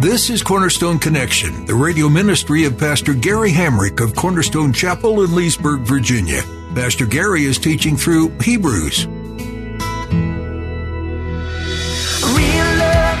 [0.00, 5.34] This is Cornerstone Connection, the radio ministry of Pastor Gary Hamrick of Cornerstone Chapel in
[5.34, 6.42] Leesburg, Virginia.
[6.74, 9.06] Pastor Gary is teaching through Hebrews.
[9.06, 9.80] Real love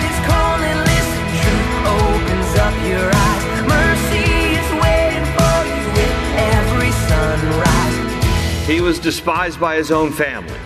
[0.04, 3.44] is calling, listen, truth opens up your eyes.
[3.66, 6.16] Mercy is waiting for you with
[6.52, 8.66] every sunrise.
[8.68, 10.60] He was despised by his own family.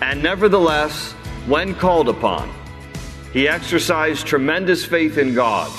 [0.00, 1.12] And nevertheless,
[1.46, 2.48] when called upon,
[3.32, 5.70] he exercised tremendous faith in God,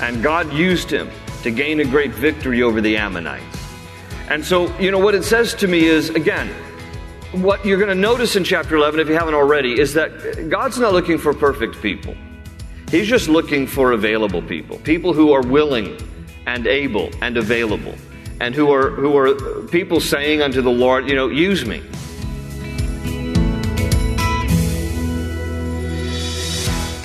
[0.00, 1.10] and God used him
[1.42, 3.44] to gain a great victory over the Ammonites.
[4.28, 6.48] And so, you know, what it says to me is again,
[7.32, 10.78] what you're going to notice in chapter 11, if you haven't already, is that God's
[10.78, 12.16] not looking for perfect people.
[12.90, 15.98] He's just looking for available people, people who are willing
[16.46, 17.94] and able and available,
[18.40, 19.34] and who are, who are
[19.68, 21.82] people saying unto the Lord, you know, use me.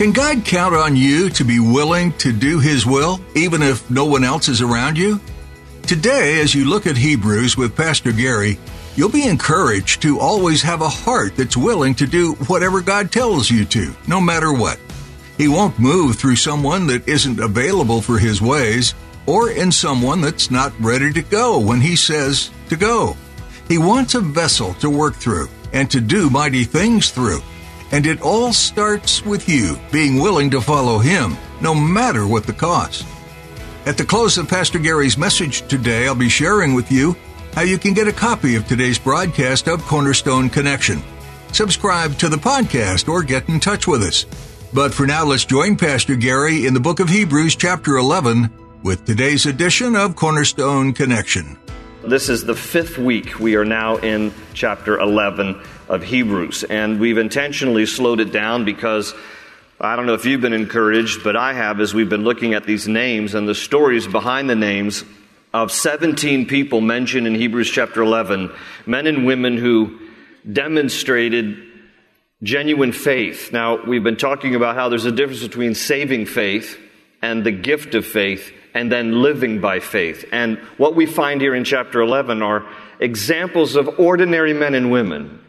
[0.02, 4.06] Can God count on you to be willing to do His will, even if no
[4.06, 5.20] one else is around you?
[5.84, 8.58] Today, as you look at Hebrews with Pastor Gary,
[8.96, 13.52] you'll be encouraged to always have a heart that's willing to do whatever God tells
[13.52, 14.80] you to, no matter what.
[15.38, 18.96] He won't move through someone that isn't available for His ways,
[19.28, 23.16] or in someone that's not ready to go when He says to go.
[23.68, 27.44] He wants a vessel to work through and to do mighty things through.
[27.92, 32.54] And it all starts with you being willing to follow Him, no matter what the
[32.54, 33.06] cost.
[33.86, 37.16] At the close of Pastor Gary's message today, I'll be sharing with you
[37.54, 41.02] how you can get a copy of today's broadcast of Cornerstone Connection.
[41.52, 44.26] Subscribe to the podcast or get in touch with us.
[44.74, 48.50] But for now, let's join Pastor Gary in the book of Hebrews, chapter 11,
[48.84, 51.58] with today's edition of Cornerstone Connection.
[52.04, 53.40] This is the fifth week.
[53.40, 56.64] We are now in chapter 11 of Hebrews.
[56.64, 59.14] And we've intentionally slowed it down because
[59.80, 62.64] I don't know if you've been encouraged, but I have as we've been looking at
[62.64, 65.04] these names and the stories behind the names
[65.54, 68.52] of 17 people mentioned in Hebrews chapter 11,
[68.86, 70.00] men and women who
[70.52, 71.62] demonstrated
[72.42, 73.52] genuine faith.
[73.52, 76.80] Now, we've been talking about how there's a difference between saving faith
[77.22, 80.24] and the gift of faith and then living by faith.
[80.32, 82.66] And what we find here in chapter 11 are
[83.02, 85.42] examples of ordinary men and women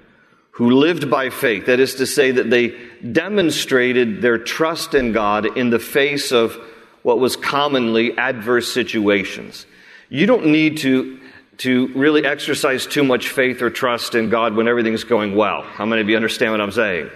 [0.62, 1.66] who lived by faith.
[1.66, 2.68] That is to say, that they
[3.00, 6.54] demonstrated their trust in God in the face of
[7.02, 9.66] what was commonly adverse situations.
[10.08, 11.18] You don't need to,
[11.58, 15.62] to really exercise too much faith or trust in God when everything's going well.
[15.62, 17.10] How many of you understand what I'm saying?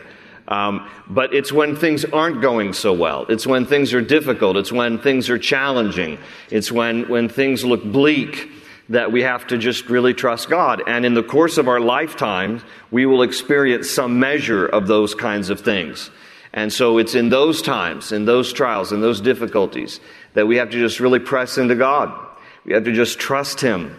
[0.49, 3.27] Um, but it's when things aren't going so well.
[3.29, 4.57] It's when things are difficult.
[4.57, 6.19] It's when things are challenging.
[6.51, 8.51] It's when, when things look bleak
[8.89, 10.83] that we have to just really trust God.
[10.87, 15.51] And in the course of our lifetime, we will experience some measure of those kinds
[15.51, 16.11] of things.
[16.53, 20.01] And so it's in those times, in those trials, in those difficulties,
[20.35, 22.13] that we have to just really press into God.
[22.65, 23.95] We have to just trust Him.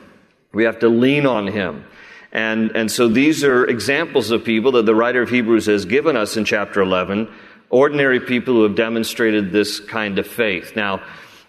[0.53, 1.85] We have to lean on Him.
[2.31, 6.17] And, and so these are examples of people that the writer of Hebrews has given
[6.17, 7.31] us in chapter 11,
[7.69, 10.75] ordinary people who have demonstrated this kind of faith.
[10.75, 11.01] Now,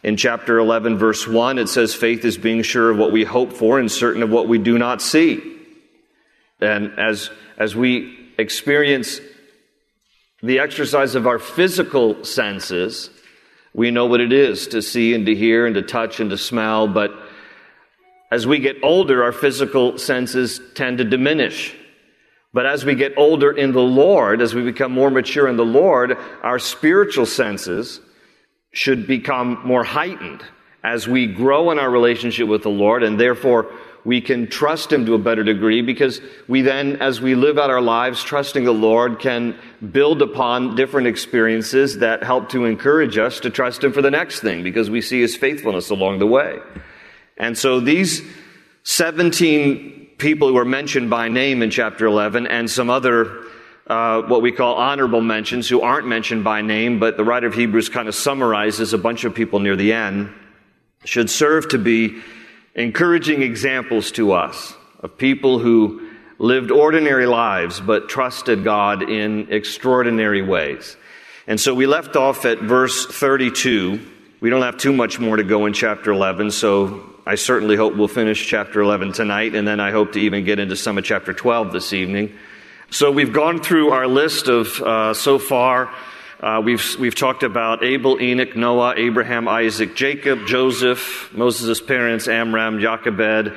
[0.02, 3.52] in chapter 11, verse 1, it says, Faith is being sure of what we hope
[3.52, 5.56] for and certain of what we do not see.
[6.60, 9.20] And as, as we experience
[10.42, 13.10] the exercise of our physical senses,
[13.74, 16.38] we know what it is to see and to hear and to touch and to
[16.38, 17.12] smell, but
[18.30, 21.74] as we get older, our physical senses tend to diminish.
[22.52, 25.64] But as we get older in the Lord, as we become more mature in the
[25.64, 28.00] Lord, our spiritual senses
[28.72, 30.42] should become more heightened
[30.84, 33.70] as we grow in our relationship with the Lord, and therefore
[34.04, 37.70] we can trust Him to a better degree because we then, as we live out
[37.70, 39.58] our lives trusting the Lord, can
[39.92, 44.40] build upon different experiences that help to encourage us to trust Him for the next
[44.40, 46.58] thing because we see His faithfulness along the way.
[47.36, 48.22] And so these
[48.84, 53.44] 17 people who are mentioned by name in chapter 11 and some other
[53.88, 57.54] uh, what we call honorable mentions who aren't mentioned by name, but the writer of
[57.54, 60.30] Hebrews kind of summarizes a bunch of people near the end,
[61.04, 62.20] should serve to be
[62.74, 66.06] encouraging examples to us of people who
[66.38, 70.96] lived ordinary lives but trusted God in extraordinary ways.
[71.46, 74.00] And so we left off at verse 32.
[74.40, 77.96] We don't have too much more to go in chapter 11, so I certainly hope
[77.96, 81.04] we'll finish chapter 11 tonight, and then I hope to even get into some of
[81.04, 82.36] chapter 12 this evening.
[82.90, 85.92] So we've gone through our list of uh, so far.
[86.40, 92.80] Uh, we've, we've talked about Abel, Enoch, Noah, Abraham, Isaac, Jacob, Joseph, Moses' parents, Amram,
[92.80, 93.52] Jochebed,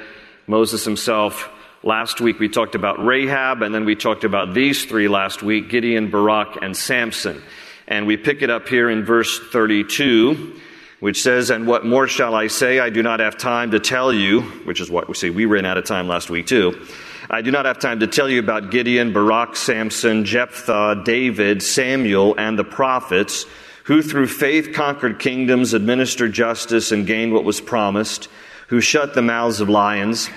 [0.47, 1.49] Moses himself.
[1.81, 5.69] Last week we talked about Rahab, and then we talked about these three last week
[5.69, 7.41] Gideon, Barak, and Samson.
[7.87, 10.59] And we pick it up here in verse 32,
[10.99, 12.79] which says, And what more shall I say?
[12.79, 15.29] I do not have time to tell you, which is what we see.
[15.29, 16.85] We ran out of time last week, too.
[17.33, 22.35] I do not have time to tell you about Gideon, Barak, Samson, Jephthah, David, Samuel,
[22.37, 23.45] and the prophets,
[23.85, 28.27] who through faith conquered kingdoms, administered justice, and gained what was promised,
[28.67, 30.29] who shut the mouths of lions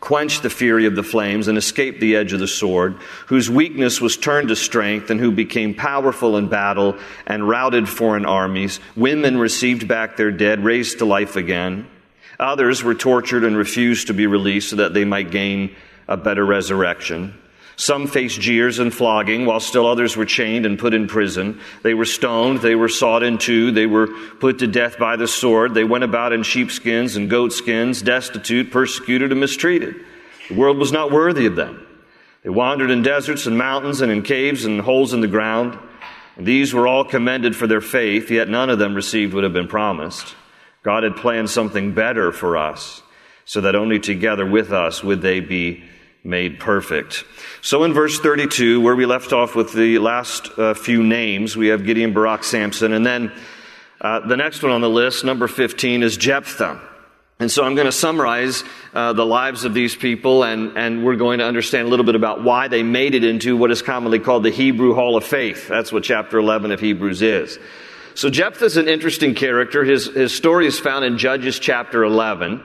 [0.00, 2.94] quenched the fury of the flames, and escaped the edge of the sword,
[3.26, 6.96] whose weakness was turned to strength, and who became powerful in battle
[7.26, 8.80] and routed foreign armies.
[8.96, 11.86] Women received back their dead, raised to life again.
[12.38, 15.76] Others were tortured and refused to be released so that they might gain
[16.10, 17.34] a better resurrection.
[17.76, 21.60] Some faced jeers and flogging, while still others were chained and put in prison.
[21.82, 24.08] They were stoned, they were sawed in two, they were
[24.38, 25.72] put to death by the sword.
[25.72, 29.94] They went about in sheepskins and goatskins, destitute, persecuted, and mistreated.
[30.50, 31.86] The world was not worthy of them.
[32.42, 35.78] They wandered in deserts and mountains and in caves and holes in the ground.
[36.36, 39.54] And these were all commended for their faith, yet none of them received what had
[39.54, 40.34] been promised.
[40.82, 43.02] God had planned something better for us,
[43.46, 45.84] so that only together with us would they be
[46.22, 47.24] made perfect.
[47.62, 51.68] So in verse 32, where we left off with the last uh, few names, we
[51.68, 53.32] have Gideon, Barak, Samson, and then
[54.00, 56.80] uh, the next one on the list, number 15, is Jephthah.
[57.38, 61.16] And so I'm going to summarize uh, the lives of these people, and, and we're
[61.16, 64.18] going to understand a little bit about why they made it into what is commonly
[64.18, 65.66] called the Hebrew Hall of Faith.
[65.66, 67.58] That's what chapter 11 of Hebrews is.
[68.14, 69.84] So Jephthah is an interesting character.
[69.84, 72.62] His, his story is found in Judges chapter 11.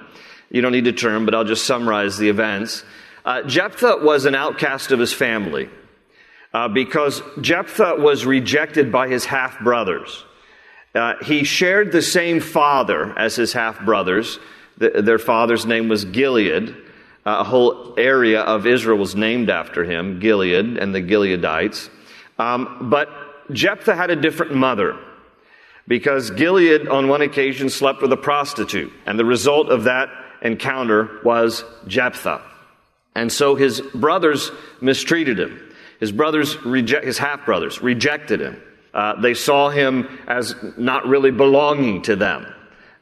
[0.49, 2.83] You don't need to turn, but I'll just summarize the events.
[3.25, 5.67] Uh, Jephthah was an outcast of his family
[6.53, 10.23] uh, because Jephthah was rejected by his half brothers.
[10.93, 14.39] Uh, he shared the same father as his half brothers.
[14.77, 16.69] The, their father's name was Gilead.
[17.25, 21.89] Uh, a whole area of Israel was named after him, Gilead and the Gileadites.
[22.37, 23.09] Um, but
[23.51, 24.97] Jephthah had a different mother
[25.87, 30.09] because Gilead on one occasion slept with a prostitute, and the result of that
[30.43, 32.41] encounter was Jephthah.
[33.15, 34.51] And so his brothers
[34.81, 35.61] mistreated him.
[35.99, 38.61] His brothers, his half brothers, rejected him.
[38.93, 42.45] Uh, they saw him as not really belonging to them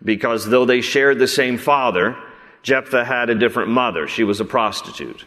[0.03, 2.15] because though they shared the same father,
[2.61, 4.07] Jephthah had a different mother.
[4.07, 5.25] She was a prostitute.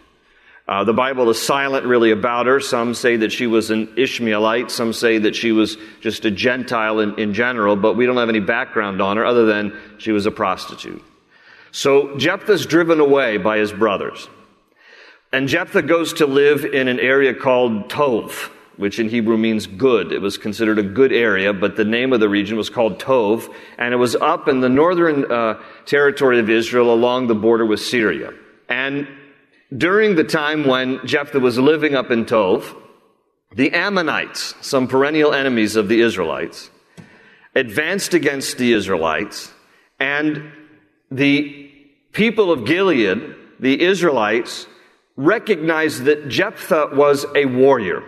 [0.69, 2.59] Uh, the Bible is silent really about her.
[2.59, 4.71] Some say that she was an Ishmaelite.
[4.71, 8.29] Some say that she was just a Gentile in, in general, but we don't have
[8.29, 11.03] any background on her other than she was a prostitute.
[11.71, 14.29] So Jephthah's driven away by his brothers.
[15.33, 18.31] And Jephthah goes to live in an area called Tov,
[18.77, 20.13] which in Hebrew means good.
[20.13, 23.53] It was considered a good area, but the name of the region was called Tov,
[23.79, 27.81] and it was up in the northern uh, territory of Israel along the border with
[27.81, 28.33] Syria.
[28.69, 29.09] And
[29.77, 32.77] during the time when Jephthah was living up in Tov,
[33.55, 36.71] the Ammonites, some perennial enemies of the Israelites,
[37.55, 39.53] advanced against the Israelites,
[39.99, 40.53] and
[41.11, 41.71] the
[42.13, 44.67] people of Gilead, the Israelites,
[45.17, 48.03] recognized that Jephthah was a warrior.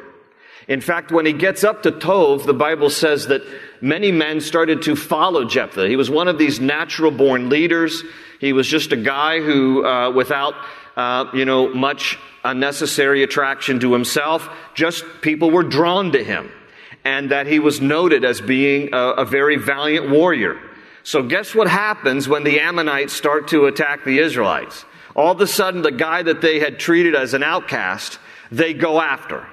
[0.69, 3.43] In fact, when he gets up to Tov, the Bible says that
[3.81, 5.89] many men started to follow Jephthah.
[5.89, 8.03] He was one of these natural born leaders.
[8.39, 10.55] He was just a guy who, uh, without,
[10.95, 16.53] uh, you know, much unnecessary attraction to himself, just people were drawn to him.
[17.03, 20.61] And that he was noted as being a, a very valiant warrior.
[21.03, 24.85] So guess what happens when the Ammonites start to attack the Israelites?
[25.19, 28.21] All of a sudden the guy that they had treated as an outcast,
[28.53, 29.45] they go after.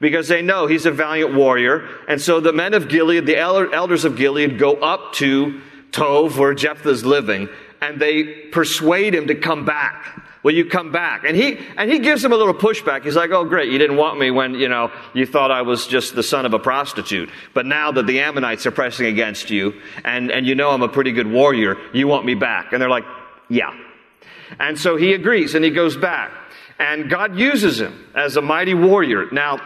[0.00, 1.86] Because they know he's a valiant warrior.
[2.08, 5.60] And so the men of Gilead, the elders of Gilead, go up to
[5.92, 7.50] Tov, where Jephthah's living,
[7.82, 10.22] and they persuade him to come back.
[10.42, 11.24] Will you come back?
[11.24, 13.04] And he, and he gives him a little pushback.
[13.04, 15.86] He's like, oh great, you didn't want me when, you know, you thought I was
[15.86, 17.28] just the son of a prostitute.
[17.52, 20.88] But now that the Ammonites are pressing against you, and, and you know I'm a
[20.88, 22.72] pretty good warrior, you want me back.
[22.72, 23.04] And they're like,
[23.50, 23.76] yeah.
[24.58, 26.32] And so he agrees and he goes back.
[26.78, 29.26] And God uses him as a mighty warrior.
[29.30, 29.60] Now,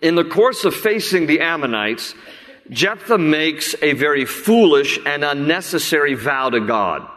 [0.00, 2.14] in the course of facing the Ammonites,
[2.70, 7.08] Jephthah makes a very foolish and unnecessary vow to God.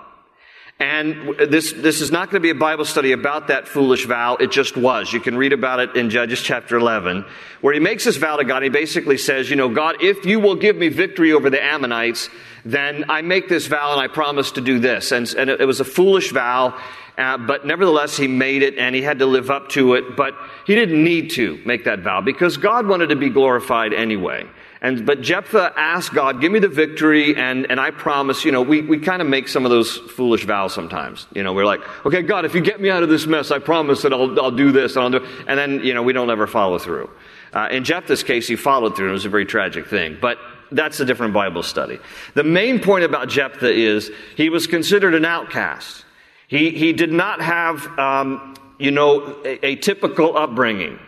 [0.79, 4.35] And this, this is not going to be a Bible study about that foolish vow.
[4.35, 5.11] It just was.
[5.11, 7.25] You can read about it in Judges chapter 11,
[7.61, 8.61] where he makes this vow to God.
[8.61, 12.29] He basically says, you know, God, if you will give me victory over the Ammonites,
[12.63, 15.11] then I make this vow and I promise to do this.
[15.11, 16.79] And, and it was a foolish vow,
[17.17, 20.15] uh, but nevertheless, he made it and he had to live up to it.
[20.15, 20.35] But
[20.67, 24.45] he didn't need to make that vow because God wanted to be glorified anyway.
[24.81, 28.61] And, but Jephthah asked God, give me the victory, and, and I promise, you know,
[28.61, 31.25] we, we kind of make some of those foolish vows sometimes.
[31.33, 33.59] You know, we're like, okay, God, if you get me out of this mess, I
[33.59, 36.29] promise that I'll, I'll do this, and I'll do And then, you know, we don't
[36.29, 37.09] ever follow through.
[37.53, 40.17] Uh, in Jephthah's case, he followed through, and it was a very tragic thing.
[40.21, 40.37] But
[40.71, 41.97] that's a different Bible study.
[42.35, 46.05] The main point about Jephthah is he was considered an outcast.
[46.47, 50.99] He, he did not have, um, you know, a, a typical upbringing.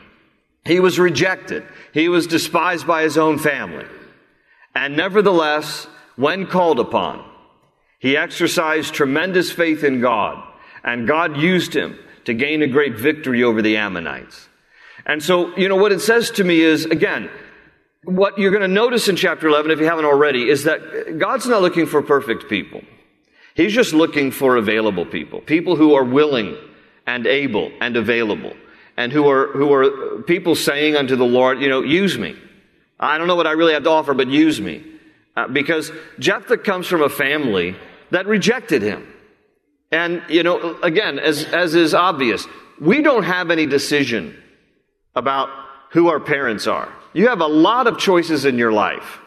[0.69, 1.63] He was rejected.
[1.95, 3.87] He was despised by his own family.
[4.75, 7.25] And nevertheless, when called upon,
[7.97, 10.37] he exercised tremendous faith in God,
[10.83, 14.47] and God used him to gain a great victory over the Ammonites.
[15.07, 17.31] And so, you know, what it says to me is, again,
[18.03, 21.47] what you're going to notice in chapter 11, if you haven't already, is that God's
[21.47, 22.83] not looking for perfect people.
[23.55, 26.55] He's just looking for available people, people who are willing
[27.07, 28.53] and able and available
[28.99, 32.35] and who are, who are people saying unto the Lord, you know, use me.
[32.99, 34.83] I don't know what I really have to offer, but use me.
[35.37, 35.89] Uh, because
[36.19, 37.77] Jephthah comes from a family
[38.11, 39.07] that rejected him.
[39.89, 42.45] And, you know, again, as, as is obvious,
[42.81, 44.35] we don't have any decision
[45.15, 45.47] about
[45.91, 46.93] who our parents are.
[47.13, 49.19] You have a lot of choices in your life,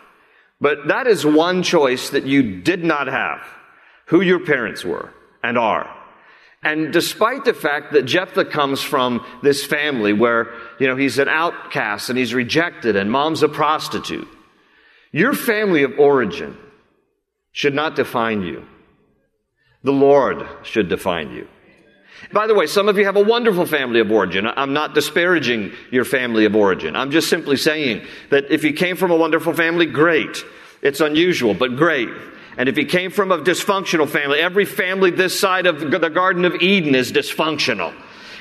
[0.61, 3.41] but that is one choice that you did not have
[4.09, 6.02] who your parents were and are.
[6.63, 11.29] And despite the fact that Jephthah comes from this family where, you know, he's an
[11.29, 14.29] outcast and he's rejected and mom's a prostitute,
[15.11, 16.57] your family of origin
[17.51, 18.65] should not define you.
[19.83, 21.49] The Lord should define you.
[22.33, 24.47] By the way, some of you have a wonderful family of origin.
[24.47, 26.95] I'm not disparaging your family of origin.
[26.95, 30.45] I'm just simply saying that if you came from a wonderful family, great.
[30.83, 32.09] It's unusual, but great.
[32.57, 36.45] And if he came from a dysfunctional family, every family this side of the Garden
[36.45, 37.95] of Eden is dysfunctional.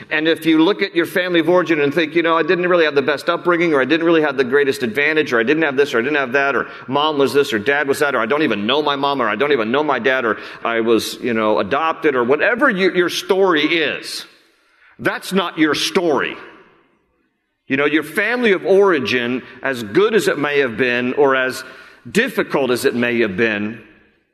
[0.10, 2.68] And if you look at your family of origin and think, you know, I didn't
[2.68, 5.44] really have the best upbringing, or I didn't really have the greatest advantage, or I
[5.44, 8.00] didn't have this, or I didn't have that, or mom was this, or dad was
[8.00, 10.25] that, or I don't even know my mom, or I don't even know my dad,
[10.25, 14.25] or I was, you know, adopted, or whatever you, your story is,
[14.98, 16.36] that's not your story.
[17.68, 21.63] You know, your family of origin, as good as it may have been, or as
[22.10, 23.88] difficult as it may have been,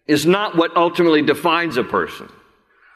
[0.07, 2.29] is not what ultimately defines a person.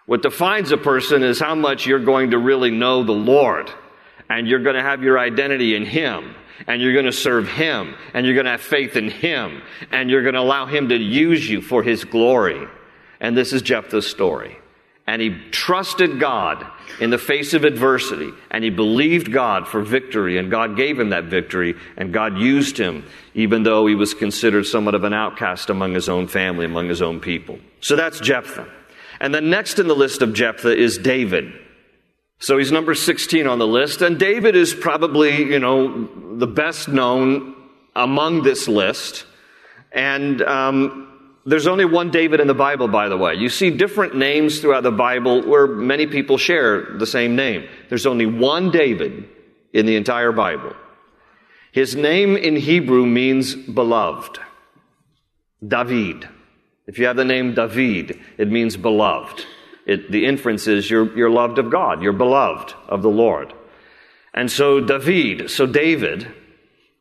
[0.06, 3.70] What defines a person is how much you're going to really know the Lord.
[4.30, 6.36] And you're going to have your identity in Him.
[6.68, 7.96] And you're going to serve Him.
[8.13, 9.62] And you're going to have faith in Him.
[9.91, 12.68] And you're going to allow Him to use you for His glory.
[13.20, 14.58] And this is Jephthah's story.
[15.12, 16.65] And he trusted God
[17.01, 18.32] in the face of adversity.
[18.50, 20.38] And he believed God for victory.
[20.38, 21.75] And God gave him that victory.
[21.98, 23.03] And God used him,
[23.34, 27.01] even though he was considered somewhat of an outcast among his own family, among his
[27.01, 27.60] own people.
[27.82, 28.70] So that's Jephthah.
[29.20, 31.51] And then next in the list of Jephthah is David.
[32.39, 34.01] So he's number 16 on the list.
[34.01, 37.53] And David is probably, you know, the best known
[37.98, 39.25] among this list.
[39.91, 41.11] And um,
[41.46, 43.36] there's only one David in the Bible, by the way.
[43.36, 47.68] You see different names throughout the Bible where many people share the same name.
[47.90, 49.28] There's only one David
[49.74, 50.74] in the entire Bible.
[51.72, 54.40] His name in Hebrew means beloved.
[55.66, 56.28] David.
[56.86, 59.46] If you have the name David, it means beloved.
[59.86, 62.04] It, the inference is you're, you're loved of God.
[62.04, 63.54] You're beloved of the Lord.
[64.34, 66.28] And so David, so David,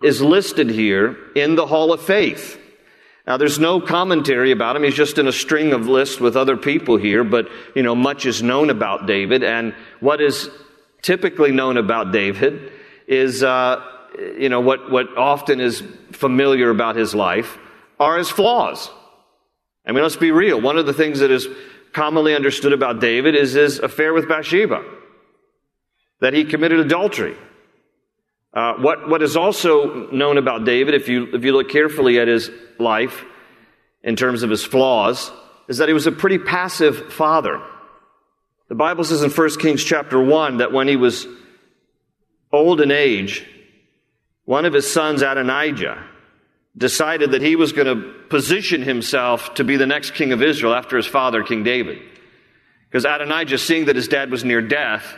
[0.03, 2.60] is listed here in the Hall of Faith.
[3.31, 4.83] Now, there's no commentary about him.
[4.83, 8.27] He's just in a string of lists with other people here, but, you know, much
[8.27, 9.45] is known about David.
[9.45, 10.51] And what is
[11.01, 12.73] typically known about David
[13.07, 13.85] is, uh,
[14.37, 17.57] you know, what, what often is familiar about his life
[18.01, 18.91] are his flaws.
[19.87, 20.61] I mean, let's be real.
[20.61, 21.47] One of the things that is
[21.93, 24.83] commonly understood about David is his affair with Bathsheba,
[26.21, 27.37] that he committed adultery.
[28.53, 32.27] Uh, what, what is also known about David, if you, if you look carefully at
[32.27, 33.25] his life
[34.03, 35.31] in terms of his flaws,
[35.69, 37.63] is that he was a pretty passive father.
[38.69, 41.27] The Bible says in 1 Kings chapter 1 that when he was
[42.53, 43.47] old in age,
[44.45, 46.05] one of his sons, Adonijah,
[46.77, 50.75] decided that he was going to position himself to be the next king of Israel
[50.75, 52.01] after his father, King David.
[52.89, 55.15] Because Adonijah, seeing that his dad was near death,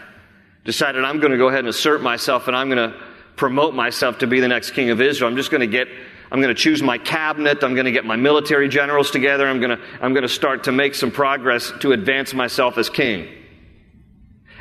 [0.65, 3.12] decided, I'm going to go ahead and assert myself and I'm going to
[3.43, 5.29] promote myself to be the next king of Israel.
[5.29, 5.89] I'm just going to get
[6.31, 7.65] I'm going to choose my cabinet.
[7.65, 9.49] I'm going to get my military generals together.
[9.49, 12.89] I'm going to, I'm going to start to make some progress to advance myself as
[12.89, 13.29] king.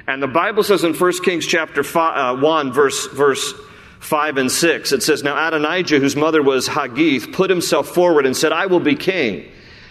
[0.07, 3.53] And the Bible says in 1 Kings chapter five, uh, 1, verse, verse
[3.99, 8.35] 5 and 6, it says, Now Adonijah, whose mother was Haggith, put himself forward and
[8.35, 9.49] said, I will be king.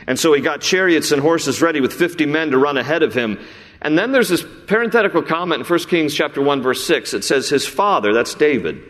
[0.08, 3.14] And so he got chariots and horses ready with 50 men to run ahead of
[3.14, 3.38] him.
[3.82, 7.14] And then there's this parenthetical comment in 1 Kings chapter 1 verse 6.
[7.14, 8.82] It says his father, that's David,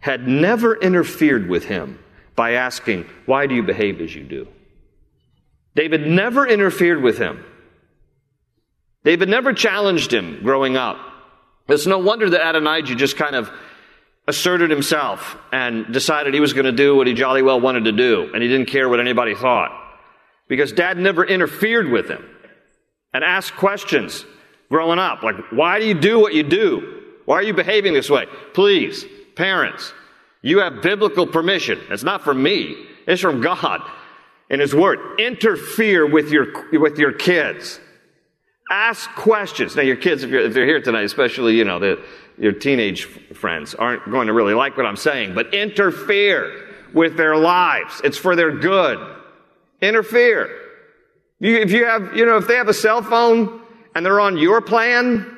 [0.00, 1.98] had never interfered with him
[2.34, 4.48] by asking, "Why do you behave as you do?"
[5.74, 7.44] David never interfered with him.
[9.04, 10.98] David never challenged him growing up.
[11.68, 13.50] It's no wonder that Adonijah just kind of
[14.28, 17.92] asserted himself and decided he was going to do what he jolly well wanted to
[17.92, 19.70] do, and he didn't care what anybody thought.
[20.48, 22.24] Because dad never interfered with him
[23.16, 24.26] and ask questions
[24.68, 27.02] growing up, like, why do you do what you do?
[27.24, 28.26] Why are you behaving this way?
[28.52, 29.94] Please, parents,
[30.42, 31.80] you have biblical permission.
[31.88, 33.80] It's not from me, it's from God
[34.50, 35.18] in His Word.
[35.18, 37.80] Interfere with your, with your kids.
[38.70, 39.74] Ask questions.
[39.76, 42.04] Now, your kids, if, if they're here tonight, especially, you know, the,
[42.36, 47.38] your teenage friends, aren't going to really like what I'm saying, but interfere with their
[47.38, 48.02] lives.
[48.04, 48.98] It's for their good.
[49.80, 50.65] Interfere.
[51.40, 53.60] If you have, you know, if they have a cell phone
[53.94, 55.36] and they're on your plan,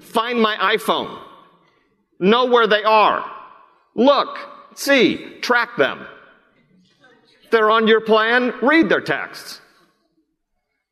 [0.00, 1.18] find my iPhone.
[2.20, 3.30] Know where they are.
[3.94, 4.38] Look,
[4.74, 6.06] see, track them.
[7.44, 9.60] If they're on your plan, read their texts.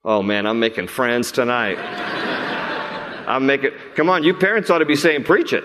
[0.04, 1.78] Oh man, I'm making friends tonight.
[3.26, 5.64] I'm making, come on, you parents ought to be saying, preach it.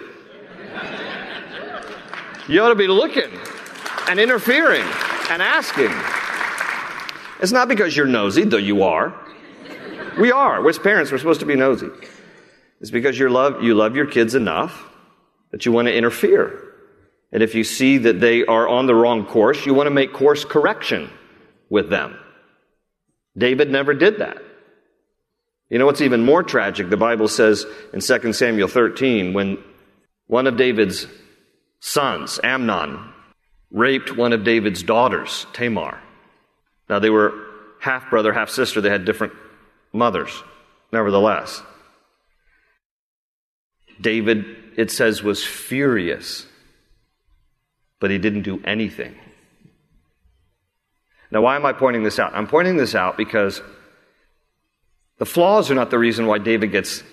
[2.47, 3.29] You ought to be looking
[4.09, 4.83] and interfering
[5.29, 5.91] and asking.
[7.41, 9.13] It's not because you're nosy, though you are.
[10.19, 10.67] We are.
[10.67, 11.89] As parents, we're supposed to be nosy.
[12.79, 14.83] It's because you love, you love your kids enough
[15.51, 16.71] that you want to interfere.
[17.31, 20.13] And if you see that they are on the wrong course, you want to make
[20.13, 21.10] course correction
[21.69, 22.17] with them.
[23.38, 24.38] David never did that.
[25.69, 26.89] You know what's even more tragic?
[26.89, 29.57] The Bible says in 2 Samuel 13, when
[30.27, 31.07] one of David's
[31.79, 33.13] sons, Amnon,
[33.71, 35.98] raped one of David's daughters, Tamar.
[36.91, 37.33] Now, they were
[37.79, 38.81] half brother, half sister.
[38.81, 39.31] They had different
[39.94, 40.44] mothers,
[40.92, 41.63] nevertheless.
[44.01, 46.46] David, it says, was furious,
[48.01, 49.15] but he didn't do anything.
[51.31, 52.35] Now, why am I pointing this out?
[52.35, 53.61] I'm pointing this out because
[55.18, 57.03] the flaws are not the reason why David gets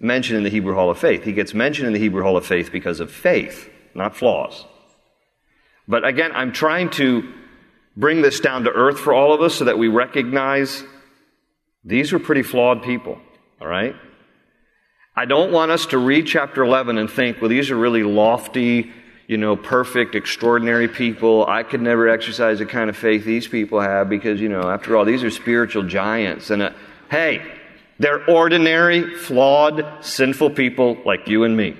[0.00, 1.22] mentioned in the Hebrew Hall of Faith.
[1.22, 4.64] He gets mentioned in the Hebrew Hall of Faith because of faith, not flaws.
[5.86, 7.32] But again, I'm trying to
[7.98, 10.84] bring this down to earth for all of us so that we recognize
[11.84, 13.18] these were pretty flawed people,
[13.60, 13.96] all right?
[15.16, 18.92] I don't want us to read chapter 11 and think, well, these are really lofty,
[19.26, 21.44] you know, perfect, extraordinary people.
[21.46, 24.96] I could never exercise the kind of faith these people have because, you know, after
[24.96, 26.50] all, these are spiritual giants.
[26.50, 26.70] And uh,
[27.10, 27.42] hey,
[27.98, 31.76] they're ordinary, flawed, sinful people like you and me.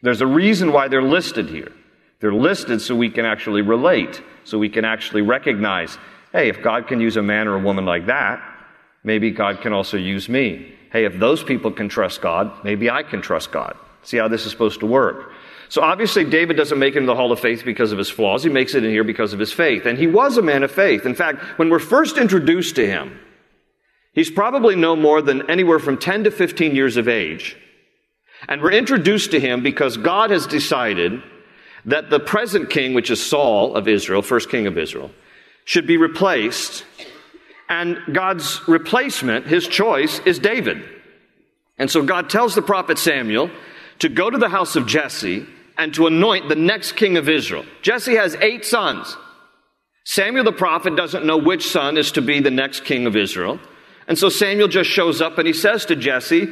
[0.00, 1.72] There's a reason why they're listed here.
[2.20, 5.98] They're listed so we can actually relate so we can actually recognize
[6.32, 8.42] hey, if God can use a man or a woman like that,
[9.02, 10.74] maybe God can also use me.
[10.92, 13.74] Hey, if those people can trust God, maybe I can trust God.
[14.02, 15.32] See how this is supposed to work.
[15.68, 18.42] So obviously, David doesn't make it in the Hall of Faith because of his flaws.
[18.44, 19.86] He makes it in here because of his faith.
[19.86, 21.06] And he was a man of faith.
[21.06, 23.18] In fact, when we're first introduced to him,
[24.12, 27.56] he's probably no more than anywhere from 10 to 15 years of age.
[28.48, 31.22] And we're introduced to him because God has decided
[31.86, 35.10] that the present king, which is Saul of Israel, first king of Israel,
[35.64, 36.84] should be replaced.
[37.68, 40.82] And God's replacement, his choice, is David.
[41.78, 43.50] And so God tells the prophet Samuel
[44.00, 45.46] to go to the house of Jesse
[45.78, 47.64] and to anoint the next king of Israel.
[47.82, 49.16] Jesse has eight sons.
[50.04, 53.58] Samuel the prophet doesn't know which son is to be the next king of Israel.
[54.08, 56.48] And so Samuel just shows up and he says to Jesse,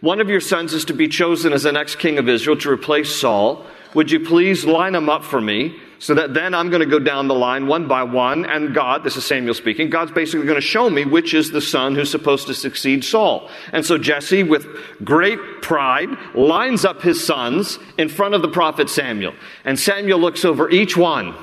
[0.00, 2.70] One of your sons is to be chosen as the next king of Israel to
[2.70, 3.64] replace Saul.
[3.94, 6.98] Would you please line them up for me so that then I'm going to go
[6.98, 10.60] down the line one by one, and God, this is Samuel speaking, God's basically going
[10.60, 13.50] to show me which is the son who's supposed to succeed Saul.
[13.72, 14.66] And so Jesse, with
[15.02, 19.34] great pride, lines up his sons in front of the prophet Samuel.
[19.64, 21.34] And Samuel looks over each one,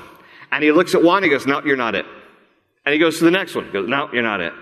[0.50, 2.06] and he looks at one, he goes, No, you're not it.
[2.86, 4.54] And he goes to the next one, he goes, No, you're not it.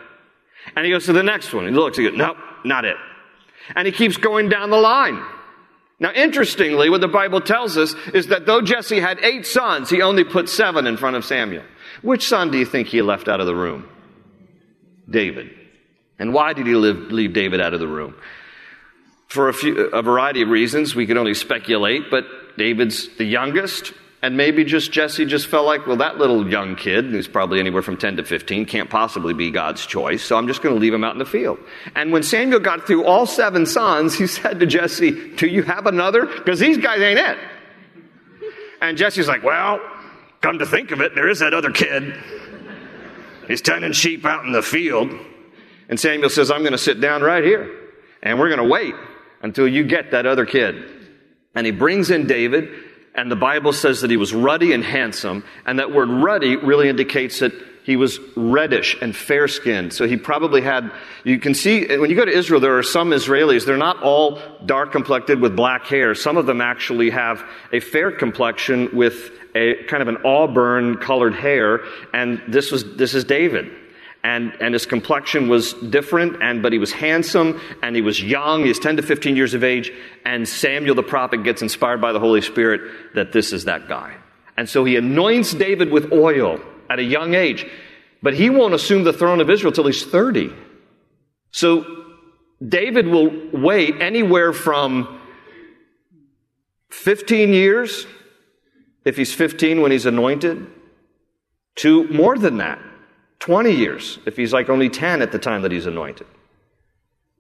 [0.75, 2.97] And he goes to the next one, he looks, he goes, No, not it.
[3.77, 5.23] And he keeps going down the line.
[6.05, 10.03] Now, interestingly, what the Bible tells us is that though Jesse had eight sons, he
[10.03, 11.65] only put seven in front of Samuel.
[12.03, 13.89] Which son do you think he left out of the room?
[15.09, 15.49] David.
[16.19, 18.17] And why did he leave, leave David out of the room?
[19.29, 22.27] For a, few, a variety of reasons, we can only speculate, but
[22.59, 27.05] David's the youngest, And maybe just Jesse just felt like, well, that little young kid,
[27.05, 30.63] who's probably anywhere from 10 to 15, can't possibly be God's choice, so I'm just
[30.63, 31.59] going to leave him out in the field.
[31.95, 35.87] And when Samuel got through all seven sons, he said to Jesse, Do you have
[35.87, 36.25] another?
[36.25, 37.37] Because these guys ain't it.
[38.81, 39.79] And Jesse's like, Well,
[40.41, 42.19] come to think of it, there is that other kid.
[43.47, 45.13] He's tending sheep out in the field.
[45.91, 47.71] And Samuel says, I'm going to sit down right here,
[48.23, 48.95] and we're going to wait
[49.43, 50.83] until you get that other kid.
[51.55, 52.71] And he brings in David,
[53.15, 56.89] and the Bible says that he was ruddy and handsome, and that word ruddy really
[56.89, 57.53] indicates that
[57.85, 59.93] he was reddish and fair skinned.
[59.93, 60.91] So he probably had,
[61.23, 64.41] you can see, when you go to Israel, there are some Israelis, they're not all
[64.65, 66.15] dark complected with black hair.
[66.15, 71.35] Some of them actually have a fair complexion with a kind of an auburn colored
[71.35, 71.81] hair,
[72.13, 73.71] and this was, this is David
[74.25, 78.63] and, and his complexion was different, and, but he was handsome, and he was young,
[78.63, 79.93] he was 10 to 15 years of age,
[80.25, 84.17] and Samuel the prophet gets inspired by the Holy Spirit that this is that guy.
[84.57, 86.59] And so he anoints David with oil
[86.89, 87.67] at a young age,
[88.23, 90.51] but he won't assume the throne of Israel till he's 30.
[91.51, 91.85] So
[92.67, 95.21] David will wait anywhere from
[96.89, 98.07] 15 years,
[99.05, 100.67] if he's 15 when he's anointed,
[101.77, 102.79] to more than that.
[103.45, 106.27] 20 years if he's like only 10 at the time that he's anointed.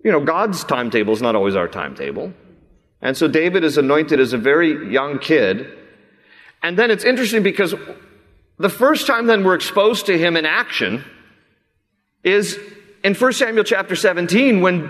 [0.05, 2.35] You know, God's timetable is not always our timetable.
[3.01, 5.67] And so David is anointed as a very young kid.
[6.62, 7.75] And then it's interesting because
[8.59, 11.03] the first time then we're exposed to him in action
[12.23, 12.59] is
[13.03, 14.83] in 1 Samuel chapter 17 when,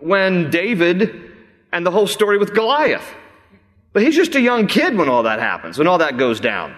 [0.00, 1.30] when David
[1.74, 3.14] and the whole story with Goliath.
[3.92, 6.74] But he's just a young kid when all that happens, when all that goes down.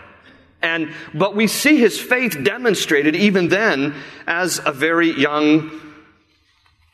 [0.67, 3.95] And, but we see his faith demonstrated even then
[4.27, 5.71] as a very young,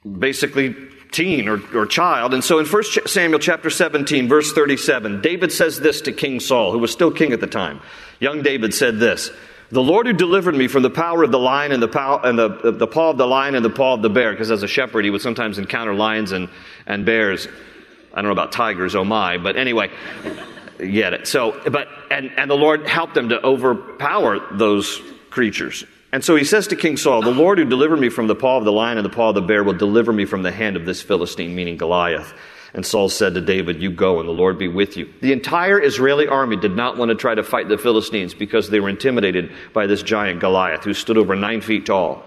[0.05, 0.77] basically
[1.11, 2.35] teen or, or child.
[2.35, 6.73] And so in 1 Samuel chapter 17, verse 37, David says this to King Saul,
[6.73, 7.81] who was still king at the time.
[8.21, 9.31] Young David said this,
[9.71, 12.39] the Lord who delivered me from the power of the lion and the, pow- and
[12.39, 14.69] the, the paw of the lion and the paw of the bear, because as a
[14.69, 16.51] shepherd he would sometimes encounter lions and,
[16.87, 17.49] and bears.
[18.13, 19.91] I don't know about tigers, oh my, but anyway,
[20.87, 21.27] get it.
[21.27, 25.85] So, but, and, and the Lord helped them to overpower those creatures.
[26.13, 28.59] And so he says to King Saul, The Lord who delivered me from the paw
[28.59, 30.77] of the lion and the paw of the bear will deliver me from the hand
[30.77, 32.35] of this Philistine, meaning Goliath.
[32.75, 35.13] And Saul said to David, You go, and the Lord be with you.
[35.21, 38.81] The entire Israeli army did not want to try to fight the Philistines because they
[38.81, 42.25] were intimidated by this giant Goliath who stood over nine feet tall.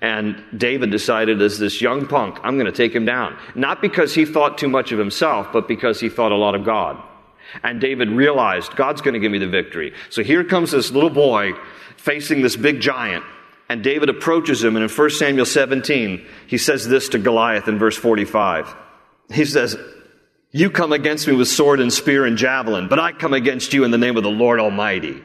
[0.00, 3.38] And David decided, as this young punk, I'm going to take him down.
[3.54, 6.64] Not because he thought too much of himself, but because he thought a lot of
[6.64, 7.02] God.
[7.62, 9.94] And David realized, God's going to give me the victory.
[10.10, 11.52] So here comes this little boy
[11.96, 13.24] facing this big giant.
[13.68, 17.78] And David approaches him, and in 1 Samuel 17, he says this to Goliath in
[17.78, 18.74] verse 45.
[19.32, 19.76] He says,
[20.52, 23.84] You come against me with sword and spear and javelin, but I come against you
[23.84, 25.22] in the name of the Lord Almighty,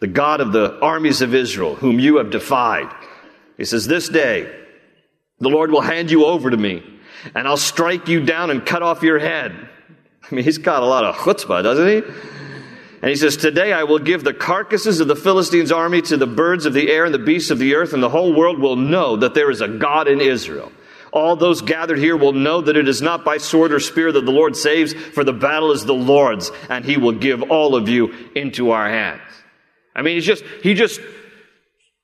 [0.00, 2.92] the God of the armies of Israel, whom you have defied.
[3.56, 4.54] He says, This day,
[5.38, 6.82] the Lord will hand you over to me,
[7.34, 9.70] and I'll strike you down and cut off your head.
[10.22, 12.02] I mean, he's got a lot of chutzpah, doesn't he?
[13.02, 16.26] And he says, Today I will give the carcasses of the Philistines' army to the
[16.26, 18.76] birds of the air and the beasts of the earth, and the whole world will
[18.76, 20.70] know that there is a God in Israel.
[21.12, 24.24] All those gathered here will know that it is not by sword or spear that
[24.24, 27.88] the Lord saves, for the battle is the Lord's, and he will give all of
[27.88, 29.22] you into our hands.
[29.96, 31.00] I mean, he's just, he just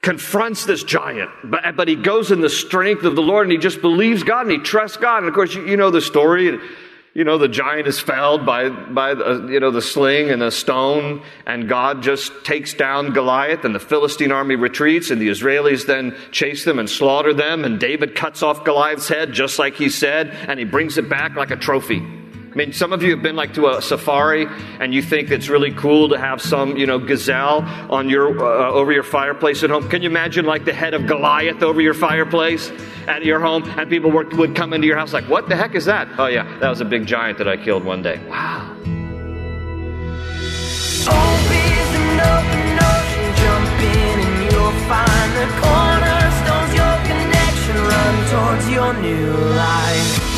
[0.03, 3.59] confronts this giant, but, but he goes in the strength of the Lord and he
[3.59, 5.19] just believes God and he trusts God.
[5.19, 6.59] And of course, you, you know the story
[7.17, 11.23] you know, the giant is felled by, by you know, the sling and the stone,
[11.47, 16.15] and God just takes down Goliath, and the Philistine army retreats, and the Israelis then
[16.31, 20.29] chase them and slaughter them, and David cuts off Goliath's head just like he said,
[20.29, 22.07] and he brings it back like a trophy.
[22.57, 24.47] I mean, some of you have been like to a safari
[24.81, 27.61] and you think it's really cool to have some, you know, gazelle
[27.93, 29.91] on your uh, over your fireplace at home.
[29.91, 32.73] Can you imagine like the head of Goliath over your fireplace
[33.09, 35.75] at your home, and people would, would come into your house like, "What the heck
[35.75, 38.25] is that?" Oh yeah, that was a big giant that I killed one day.
[38.27, 38.73] Wow.
[48.29, 50.36] towards your new life.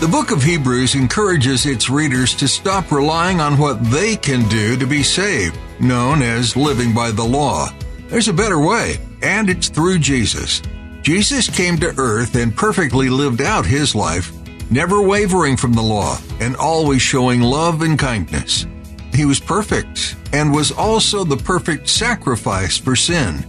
[0.00, 4.76] The book of Hebrews encourages its readers to stop relying on what they can do
[4.76, 7.70] to be saved, known as living by the law.
[8.06, 10.62] There's a better way, and it's through Jesus.
[11.02, 14.30] Jesus came to earth and perfectly lived out his life,
[14.70, 18.68] never wavering from the law and always showing love and kindness.
[19.12, 23.44] He was perfect and was also the perfect sacrifice for sin.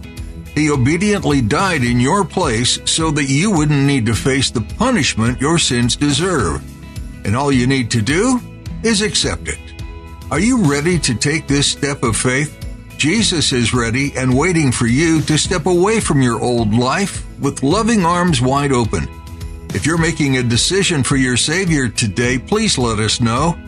[0.60, 5.40] He obediently died in your place so that you wouldn't need to face the punishment
[5.40, 6.62] your sins deserve.
[7.24, 8.38] And all you need to do
[8.82, 9.58] is accept it.
[10.30, 12.54] Are you ready to take this step of faith?
[12.98, 17.62] Jesus is ready and waiting for you to step away from your old life with
[17.62, 19.08] loving arms wide open.
[19.72, 23.58] If you're making a decision for your Savior today, please let us know.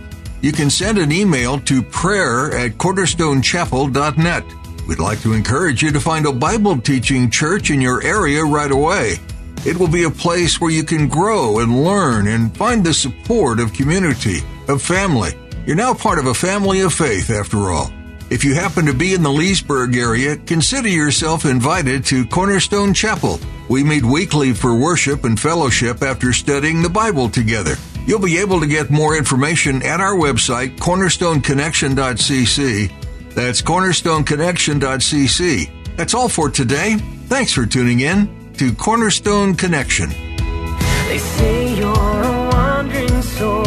[0.42, 4.44] You can send an email to prayer at cornerstonechapel.net.
[4.92, 8.70] We'd like to encourage you to find a Bible teaching church in your area right
[8.70, 9.16] away.
[9.64, 13.58] It will be a place where you can grow and learn and find the support
[13.58, 15.30] of community, of family.
[15.64, 17.90] You're now part of a family of faith, after all.
[18.28, 23.40] If you happen to be in the Leesburg area, consider yourself invited to Cornerstone Chapel.
[23.70, 27.76] We meet weekly for worship and fellowship after studying the Bible together.
[28.06, 33.01] You'll be able to get more information at our website, cornerstoneconnection.cc.
[33.34, 35.96] That's cornerstoneconnection.cc.
[35.96, 36.96] That's all for today.
[37.26, 40.10] Thanks for tuning in to Cornerstone Connection.
[40.10, 43.64] They say you're a wandering soul.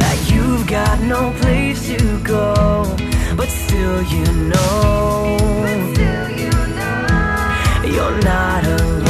[0.00, 2.84] That you've got no place to go.
[3.36, 5.36] But still you know.
[7.84, 9.09] You're not alone.